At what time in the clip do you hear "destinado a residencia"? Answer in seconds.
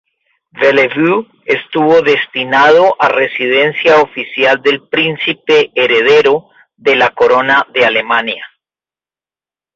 2.01-4.01